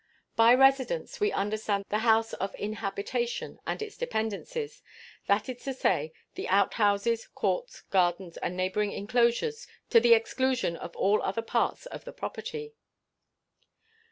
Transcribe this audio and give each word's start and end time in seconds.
By 0.35 0.55
residence 0.55 1.19
we 1.19 1.31
understand 1.31 1.85
the 1.89 1.99
house 1.99 2.33
of 2.33 2.55
inhabitation 2.57 3.59
and 3.67 3.83
its 3.83 3.95
dependencies; 3.95 4.81
that 5.27 5.47
is 5.47 5.63
to 5.65 5.75
say, 5.75 6.11
the 6.33 6.47
outhouses, 6.49 7.27
courts, 7.27 7.81
gardens, 7.81 8.37
and 8.37 8.57
neighboring 8.57 8.91
inclosures, 8.93 9.67
to 9.91 9.99
the 9.99 10.15
exclusion 10.15 10.75
of 10.75 10.95
all 10.95 11.21
other 11.21 11.43
parts 11.43 11.85
of 11.85 12.05
the 12.05 12.13
property. 12.13 12.73